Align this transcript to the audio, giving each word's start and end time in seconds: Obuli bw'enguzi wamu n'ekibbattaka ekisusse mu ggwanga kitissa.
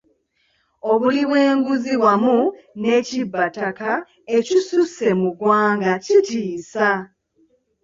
Obuli 0.91 1.21
bw'enguzi 1.29 1.93
wamu 2.03 2.37
n'ekibbattaka 2.79 3.91
ekisusse 4.37 5.07
mu 5.19 5.29
ggwanga 5.33 5.91
kitissa. 6.05 6.89